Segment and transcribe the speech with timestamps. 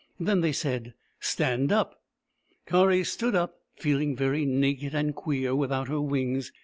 [0.19, 2.01] Then they said," Stand up."
[2.65, 6.51] Kari stood up, feeling very naked and queer without her wings.